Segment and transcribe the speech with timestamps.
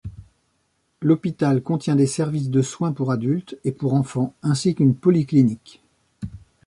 [1.03, 5.79] L'hôpital contient des services de soins pour adultes et pour enfants, ainsi qu'une polyclinique.